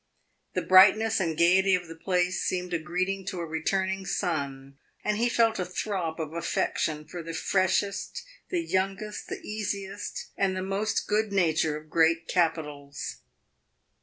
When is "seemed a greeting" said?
2.41-3.23